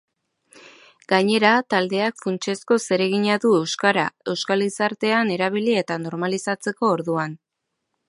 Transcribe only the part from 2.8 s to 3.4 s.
zeregina